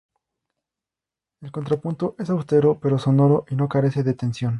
[1.41, 4.49] El contrapunto es austero, pero sonoro y no carece de tensión.